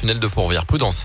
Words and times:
tunnel 0.00 0.18
de 0.18 0.28
Fourvière. 0.28 0.64
Prudence. 0.64 1.04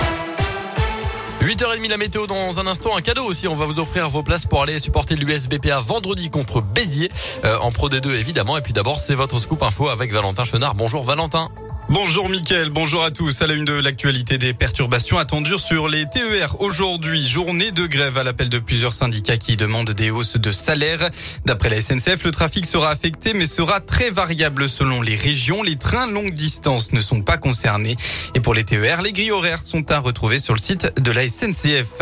8h30 1.41 1.89
la 1.89 1.97
météo 1.97 2.27
dans 2.27 2.59
un 2.59 2.67
instant. 2.67 2.95
Un 2.95 3.01
cadeau 3.01 3.23
aussi. 3.23 3.47
On 3.47 3.53
va 3.53 3.65
vous 3.65 3.79
offrir 3.79 4.09
vos 4.09 4.23
places 4.23 4.45
pour 4.45 4.61
aller 4.63 4.79
supporter 4.79 5.15
l'USBPA 5.15 5.79
vendredi 5.79 6.29
contre 6.29 6.61
Béziers 6.61 7.11
euh, 7.43 7.57
en 7.59 7.71
Pro 7.71 7.89
D2 7.89 8.09
évidemment. 8.15 8.57
Et 8.57 8.61
puis 8.61 8.73
d'abord, 8.73 8.99
c'est 8.99 9.15
votre 9.15 9.37
scoop 9.39 9.61
info 9.61 9.89
avec 9.89 10.11
Valentin 10.11 10.43
Chenard. 10.43 10.75
Bonjour 10.75 11.03
Valentin. 11.03 11.49
Bonjour 11.87 12.29
Mickaël, 12.29 12.71
bonjour 12.71 13.03
à 13.03 13.11
tous. 13.11 13.43
À 13.43 13.47
la 13.47 13.53
une 13.53 13.63
de 13.63 13.73
l'actualité 13.73 14.39
des 14.39 14.55
perturbations 14.55 15.19
attendues 15.19 15.59
sur 15.59 15.87
les 15.87 16.05
TER 16.09 16.59
aujourd'hui. 16.59 17.27
Journée 17.27 17.69
de 17.69 17.85
grève 17.85 18.17
à 18.17 18.23
l'appel 18.23 18.49
de 18.49 18.57
plusieurs 18.57 18.91
syndicats 18.91 19.37
qui 19.37 19.55
demandent 19.55 19.91
des 19.91 20.09
hausses 20.09 20.37
de 20.37 20.51
salaire. 20.51 21.11
D'après 21.45 21.69
la 21.69 21.79
SNCF, 21.79 22.23
le 22.23 22.31
trafic 22.31 22.65
sera 22.65 22.89
affecté 22.89 23.35
mais 23.35 23.45
sera 23.45 23.81
très 23.81 24.09
variable 24.09 24.67
selon 24.67 25.03
les 25.03 25.15
régions. 25.15 25.61
Les 25.61 25.75
trains 25.75 26.07
longue 26.07 26.33
distance 26.33 26.91
ne 26.91 26.99
sont 27.01 27.21
pas 27.21 27.37
concernés. 27.37 27.97
Et 28.33 28.39
pour 28.39 28.55
les 28.55 28.63
TER, 28.63 29.03
les 29.03 29.13
grilles 29.13 29.31
horaires 29.31 29.61
sont 29.61 29.91
à 29.91 29.99
retrouver 29.99 30.39
sur 30.39 30.55
le 30.55 30.59
site 30.59 30.99
de 30.99 31.11
la 31.11 31.29
SNCF. 31.29 32.01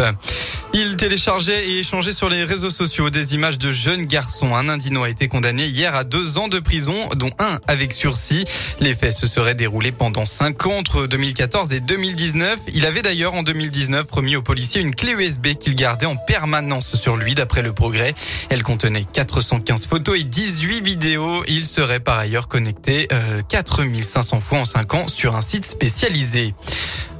Il 0.75 0.95
téléchargeait 0.95 1.67
et 1.67 1.79
échangeait 1.79 2.13
sur 2.13 2.29
les 2.29 2.45
réseaux 2.45 2.71
sociaux 2.71 3.11
des 3.11 3.35
images 3.35 3.59
de 3.59 3.69
jeunes 3.69 4.05
garçons. 4.05 4.55
Un 4.55 4.69
indino 4.69 5.03
a 5.03 5.09
été 5.09 5.27
condamné 5.27 5.67
hier 5.67 5.93
à 5.93 6.03
deux 6.03 6.39
ans 6.39 6.47
de 6.47 6.57
prison, 6.59 6.95
dont 7.15 7.29
un 7.37 7.59
avec 7.67 7.93
sursis. 7.93 8.45
Les 8.79 8.95
faits 8.95 9.13
se 9.13 9.27
seraient 9.27 9.53
déroulés 9.53 9.72
pendant 9.91 10.25
cinq 10.25 10.67
ans 10.67 10.77
entre 10.77 11.07
2014 11.07 11.73
et 11.73 11.79
2019. 11.79 12.59
Il 12.73 12.85
avait 12.85 13.01
d'ailleurs 13.01 13.33
en 13.33 13.43
2019 13.43 14.05
remis 14.11 14.35
aux 14.35 14.41
policiers 14.41 14.81
une 14.81 14.93
clé 14.93 15.13
USB 15.13 15.53
qu'il 15.59 15.73
gardait 15.75 16.05
en 16.05 16.15
permanence 16.15 16.95
sur 16.95 17.17
lui 17.17 17.33
d'après 17.33 17.61
le 17.61 17.73
progrès. 17.73 18.13
Elle 18.49 18.63
contenait 18.63 19.03
415 19.03 19.87
photos 19.87 20.19
et 20.19 20.23
18 20.23 20.81
vidéos. 20.81 21.43
Il 21.47 21.65
serait 21.65 21.99
par 21.99 22.17
ailleurs 22.19 22.47
connecté 22.47 23.07
euh, 23.11 23.41
4500 23.49 24.39
fois 24.39 24.59
en 24.59 24.65
cinq 24.65 24.93
ans 24.93 25.07
sur 25.07 25.35
un 25.35 25.41
site 25.41 25.65
spécialisé. 25.65 26.53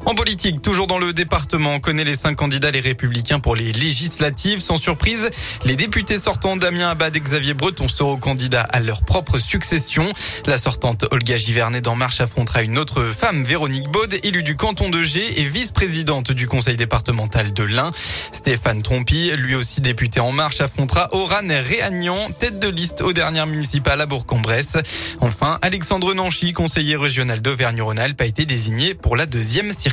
En 0.06 0.16
politique, 0.16 0.62
toujours 0.62 0.88
dans 0.88 1.00
le 1.00 1.14
département, 1.14 1.76
on 1.76 1.80
connaît 1.80 2.04
les 2.04 2.18
cinq 2.18 2.36
candidats 2.36 2.72
les 2.72 2.82
républicains 2.82 3.40
pour 3.40 3.56
les 3.56 3.72
législatives. 3.72 4.60
Sans 4.60 4.76
surprise, 4.76 5.30
les 5.64 5.78
députés 5.78 6.20
sortants 6.20 6.58
Damien 6.58 6.90
Abad 6.90 7.16
et 7.16 7.22
Xavier 7.22 7.54
Breton 7.54 7.88
seront 7.88 8.18
candidats 8.18 8.64
à 8.64 8.82
leur 8.82 9.02
propre 9.02 9.40
succession. 9.40 10.06
La 10.46 10.58
sortante 10.58 11.06
Olga 11.12 11.38
Givernet 11.38 11.80
d'En 11.80 11.96
Marche 11.96 12.20
affrontera 12.20 12.64
une 12.64 12.78
autre 12.78 13.06
femme, 13.06 13.46
Véronique 13.46 13.90
Baud, 13.92 14.14
élue 14.24 14.44
du 14.44 14.58
canton 14.58 14.90
de 14.90 15.02
G 15.02 15.40
et 15.40 15.46
vice-présidente 15.46 16.34
du 16.34 16.48
conseil 16.48 16.76
départemental 16.76 17.54
de 17.54 17.64
l'Ain. 17.64 17.92
Stéphane 18.34 18.84
Trompi, 18.84 19.32
lui 19.38 19.56
aussi 19.56 19.80
député 19.80 20.20
En 20.20 20.34
Marche, 20.34 20.60
affrontera 20.60 21.08
Oran 21.14 21.48
Réagnan, 21.48 22.30
tête 22.38 22.60
de 22.60 22.68
liste 22.68 23.02
aux 23.02 23.14
dernières 23.14 23.48
municipales 23.48 24.02
à 24.02 24.06
Bourg-en-Bresse. 24.06 24.78
Enfin, 25.22 25.60
Alexandre 25.62 26.14
Nanchi, 26.14 26.52
conseiller 26.52 26.98
régional 26.98 27.42
d'Auvergne-Rhône-Alpes, 27.42 28.20
a 28.20 28.26
été 28.26 28.46
désigné 28.46 28.96
pour 28.96 29.16
la 29.16 29.26
deuxième 29.26 29.68
circonscription 29.68 29.93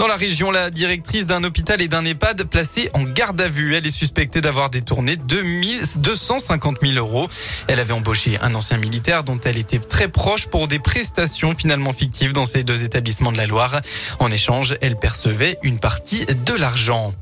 Dans 0.00 0.06
la 0.06 0.16
région, 0.16 0.50
la 0.50 0.70
directrice 0.70 1.26
d'un 1.26 1.44
hôpital 1.44 1.82
et 1.82 1.88
d'un 1.88 2.02
EHPAD 2.06 2.44
placée 2.44 2.88
en 2.94 3.02
garde 3.02 3.38
à 3.38 3.48
vue. 3.48 3.74
Elle 3.74 3.86
est 3.86 3.90
suspectée 3.90 4.40
d'avoir 4.40 4.70
détourné 4.70 5.16
250 5.16 6.78
000 6.80 6.94
euros. 6.94 7.28
Elle 7.68 7.80
avait 7.80 7.92
embauché 7.92 8.38
un 8.40 8.54
ancien 8.54 8.78
militaire 8.78 9.24
dont 9.24 9.38
elle 9.44 9.58
était 9.58 9.78
très 9.78 10.08
proche 10.08 10.46
pour 10.46 10.68
des 10.68 10.78
prestations 10.78 11.54
finalement 11.54 11.92
fictives 11.92 12.32
dans 12.32 12.46
ces 12.46 12.64
deux 12.64 12.82
établissements 12.82 13.30
de 13.30 13.36
la 13.36 13.46
Loire. 13.46 13.82
En 14.20 14.30
échange, 14.30 14.74
elle 14.80 14.96
percevait 14.96 15.58
une 15.62 15.78
partie 15.78 16.24
de 16.24 16.54
l'argent. 16.54 17.12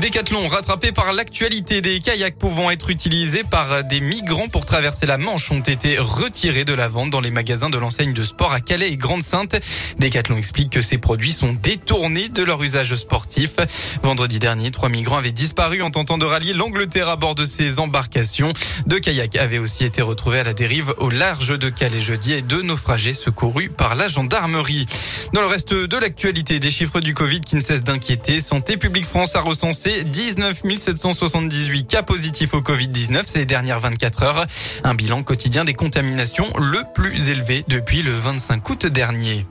Décathlon 0.00 0.48
rattrapé 0.48 0.92
par 0.92 1.12
l'actualité 1.12 1.82
des 1.82 2.00
kayaks 2.00 2.38
pouvant 2.38 2.70
être 2.70 2.88
utilisés 2.88 3.44
par 3.44 3.84
des 3.84 4.00
migrants 4.00 4.48
pour 4.48 4.64
traverser 4.64 5.04
la 5.04 5.18
Manche 5.18 5.52
ont 5.52 5.60
été 5.60 5.98
retirés 5.98 6.64
de 6.64 6.72
la 6.72 6.88
vente 6.88 7.10
dans 7.10 7.20
les 7.20 7.30
magasins 7.30 7.68
de 7.68 7.76
l'enseigne 7.76 8.14
de 8.14 8.22
sport 8.22 8.54
à 8.54 8.60
Calais 8.60 8.90
et 8.90 8.96
Grande-Sainte. 8.96 9.56
Décathlon 9.98 10.38
explique 10.38 10.70
que 10.70 10.80
ces 10.80 10.96
produits 10.96 11.32
sont 11.32 11.52
détournés 11.52 12.28
de 12.28 12.42
leur 12.42 12.62
usage 12.62 12.94
sportif. 12.94 13.56
Vendredi 14.02 14.38
dernier, 14.38 14.70
trois 14.70 14.88
migrants 14.88 15.18
avaient 15.18 15.32
disparu 15.32 15.82
en 15.82 15.90
tentant 15.90 16.16
de 16.16 16.24
rallier 16.24 16.54
l'Angleterre 16.54 17.10
à 17.10 17.16
bord 17.16 17.34
de 17.34 17.44
ces 17.44 17.78
embarcations. 17.78 18.54
Deux 18.86 19.00
kayaks 19.00 19.36
avaient 19.36 19.58
aussi 19.58 19.84
été 19.84 20.00
retrouvés 20.00 20.38
à 20.38 20.44
la 20.44 20.54
dérive 20.54 20.94
au 20.96 21.10
large 21.10 21.58
de 21.58 21.68
Calais 21.68 22.00
jeudi 22.00 22.32
et 22.32 22.40
deux 22.40 22.62
naufragés 22.62 23.12
secourus 23.12 23.68
par 23.68 23.96
la 23.96 24.08
gendarmerie. 24.08 24.86
Dans 25.34 25.42
le 25.42 25.46
reste 25.46 25.74
de 25.74 25.96
l'actualité, 25.98 26.58
des 26.58 26.70
chiffres 26.70 27.00
du 27.00 27.12
Covid 27.12 27.42
qui 27.42 27.56
ne 27.56 27.60
cessent 27.60 27.84
d'inquiéter. 27.84 28.40
Santé 28.40 28.78
publique 28.78 29.04
France 29.04 29.36
a 29.36 29.42
recensé 29.42 29.89
19 30.04 30.62
778 30.76 31.86
cas 31.86 32.02
positifs 32.02 32.54
au 32.54 32.60
Covid-19 32.60 33.22
ces 33.26 33.44
dernières 33.44 33.80
24 33.80 34.22
heures. 34.22 34.46
Un 34.84 34.94
bilan 34.94 35.22
quotidien 35.22 35.64
des 35.64 35.74
contaminations 35.74 36.46
le 36.58 36.80
plus 36.94 37.30
élevé 37.30 37.64
depuis 37.68 38.02
le 38.02 38.12
25 38.12 38.68
août 38.70 38.86
dernier. 38.86 39.46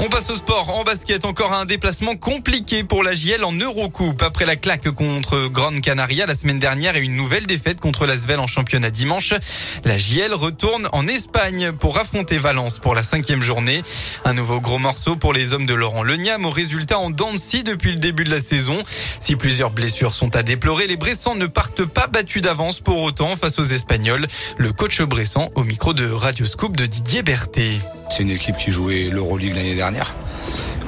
On 0.00 0.08
passe 0.08 0.30
au 0.30 0.36
sport. 0.36 0.70
En 0.70 0.84
basket, 0.84 1.24
encore 1.24 1.52
un 1.52 1.64
déplacement 1.64 2.14
compliqué 2.14 2.84
pour 2.84 3.02
la 3.02 3.14
JL 3.14 3.42
en 3.42 3.52
Eurocoupe. 3.52 4.22
Après 4.22 4.46
la 4.46 4.54
claque 4.54 4.88
contre 4.90 5.48
Gran 5.48 5.80
Canaria 5.80 6.24
la 6.24 6.36
semaine 6.36 6.60
dernière 6.60 6.94
et 6.94 7.00
une 7.00 7.16
nouvelle 7.16 7.46
défaite 7.46 7.80
contre 7.80 8.06
l'Asvel 8.06 8.38
en 8.38 8.46
championnat 8.46 8.90
dimanche, 8.90 9.34
la 9.84 9.98
JL 9.98 10.32
retourne 10.34 10.88
en 10.92 11.08
Espagne 11.08 11.72
pour 11.72 11.98
affronter 11.98 12.38
Valence 12.38 12.78
pour 12.78 12.94
la 12.94 13.02
cinquième 13.02 13.42
journée. 13.42 13.82
Un 14.24 14.34
nouveau 14.34 14.60
gros 14.60 14.78
morceau 14.78 15.16
pour 15.16 15.32
les 15.32 15.52
hommes 15.52 15.66
de 15.66 15.74
Laurent 15.74 16.04
Leniam 16.04 16.44
au 16.44 16.50
résultat 16.50 17.00
en 17.00 17.10
Dancy 17.10 17.64
depuis 17.64 17.90
le 17.90 17.98
début 17.98 18.22
de 18.22 18.30
la 18.30 18.40
saison. 18.40 18.78
Si 19.18 19.34
plusieurs 19.34 19.70
blessures 19.70 20.14
sont 20.14 20.36
à 20.36 20.44
déplorer, 20.44 20.86
les 20.86 20.96
Bressans 20.96 21.34
ne 21.34 21.46
partent 21.46 21.84
pas 21.84 22.06
battus 22.06 22.42
d'avance 22.42 22.80
pour 22.80 23.02
autant 23.02 23.34
face 23.34 23.58
aux 23.58 23.64
Espagnols. 23.64 24.28
Le 24.58 24.72
coach 24.72 25.02
Bressan 25.02 25.48
au 25.56 25.64
micro 25.64 25.92
de 25.92 26.08
Radio 26.08 26.46
Scoop 26.46 26.76
de 26.76 26.86
Didier 26.86 27.24
Berthet. 27.24 27.80
C'est 28.10 28.22
une 28.22 28.30
équipe 28.30 28.56
qui 28.56 28.70
jouait 28.70 29.10
l'Euroleague 29.10 29.54
l'année 29.54 29.74
dernière. 29.74 29.87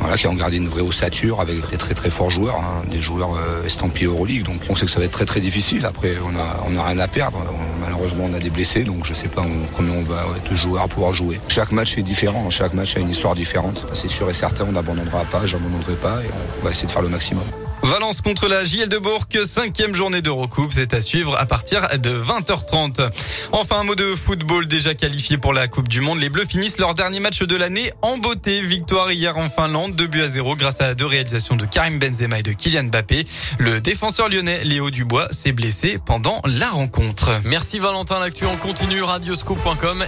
Voilà, 0.01 0.17
qui 0.17 0.27
ont 0.27 0.35
gardé 0.35 0.57
une 0.57 0.69
vraie 0.69 0.81
ossature 0.81 1.41
avec 1.41 1.69
des 1.71 1.77
très 1.77 1.93
très 1.93 2.09
forts 2.09 2.31
joueurs, 2.31 2.57
hein, 2.57 2.83
des 2.91 3.01
joueurs 3.01 3.35
euh, 3.35 3.67
estampillés 3.67 4.07
Euroleague. 4.07 4.45
Donc 4.45 4.61
on 4.71 4.75
sait 4.75 4.87
que 4.87 4.91
ça 4.91 4.99
va 4.99 5.05
être 5.05 5.13
très 5.13 5.27
très 5.27 5.41
difficile. 5.41 5.85
Après, 5.85 6.15
on 6.25 6.35
a, 6.39 6.65
on 6.67 6.83
rien 6.83 6.99
à 6.99 7.09
perdre. 7.09 7.39
malheureusement, 7.83 8.25
on 8.31 8.35
a 8.35 8.39
des 8.39 8.49
blessés, 8.49 8.85
donc 8.85 9.05
je 9.05 9.13
sais 9.13 9.29
pas 9.29 9.45
combien 9.77 9.95
on 9.95 10.03
va 10.03 10.25
être 10.39 10.55
joueurs 10.55 10.85
à 10.85 10.89
pouvoir 10.89 11.13
jouer. 11.13 11.39
Chaque 11.49 11.73
match 11.73 11.99
est 11.99 12.03
différent, 12.03 12.49
chaque 12.49 12.73
match 12.73 12.97
a 12.97 13.01
une 13.01 13.11
histoire 13.11 13.35
différente. 13.35 13.85
C'est 13.93 14.09
sûr 14.09 14.31
et 14.31 14.35
certain, 14.35 14.65
on 14.67 14.73
n'abandonnera 14.73 15.25
pas, 15.25 15.45
j'abandonnerai 15.45 15.95
pas 15.95 16.23
et 16.23 16.31
on 16.61 16.65
va 16.65 16.71
essayer 16.71 16.87
de 16.87 16.93
faire 16.93 17.03
le 17.03 17.09
maximum. 17.11 17.45
Valence 17.91 18.21
contre 18.21 18.47
la 18.47 18.65
JL 18.65 18.89
de 18.89 18.99
Bourg, 18.99 19.27
cinquième 19.45 19.97
journée 19.97 20.23
d'Eurocoupe, 20.23 20.71
c'est 20.73 20.95
à 20.95 21.01
suivre 21.01 21.37
à 21.37 21.45
partir 21.45 21.89
de 21.99 22.11
20h30. 22.11 23.11
Enfin, 23.51 23.81
un 23.81 23.83
mot 23.83 23.97
de 23.97 24.15
football 24.15 24.69
déjà 24.69 24.95
qualifié 24.95 25.39
pour 25.39 25.53
la 25.53 25.67
Coupe 25.67 25.89
du 25.89 26.01
Monde. 26.01 26.21
Les 26.21 26.29
Bleus 26.29 26.45
finissent 26.45 26.79
leur 26.79 26.95
dernier 26.95 27.19
match 27.19 27.43
de 27.43 27.57
l'année 27.57 27.91
en 28.03 28.17
beauté. 28.17 28.61
Victoire 28.61 29.11
hier 29.11 29.37
en 29.37 29.51
Finlande, 29.51 29.97
2 29.97 30.07
buts 30.07 30.23
à 30.23 30.29
0 30.29 30.55
grâce 30.55 30.81
à 30.81 30.95
deux 30.95 31.07
réalisations 31.07 31.57
de 31.57 31.67
Karim 31.67 31.99
Benzema 31.99 32.39
et 32.39 32.45
de 32.45 32.53
Kylian 32.53 32.85
Mbappé. 32.85 33.25
Le 33.59 33.81
défenseur 33.81 34.29
lyonnais 34.29 34.63
Léo 34.63 34.91
Dubois 34.91 35.27
s'est 35.33 35.51
blessé 35.51 35.99
pendant 36.07 36.41
la 36.45 36.69
rencontre. 36.69 37.29
Merci 37.45 37.81
Valentin, 37.81 38.21
l'actu 38.21 38.47
en 38.47 38.57
continu, 38.57 39.03
radioscope.com. 39.03 40.07